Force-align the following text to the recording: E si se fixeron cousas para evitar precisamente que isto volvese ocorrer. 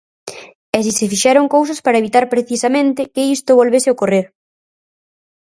E 0.77 0.79
si 0.85 0.91
se 0.97 1.09
fixeron 1.13 1.51
cousas 1.55 1.79
para 1.85 1.99
evitar 2.01 2.25
precisamente 2.33 3.01
que 3.13 3.23
isto 3.35 3.57
volvese 3.59 3.93
ocorrer. 3.95 4.25